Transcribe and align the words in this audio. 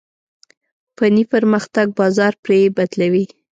فني 0.97 1.23
پرمختګ 1.33 1.87
بازار 1.99 2.33
پرې 2.43 2.59
بدلوي. 2.77 3.25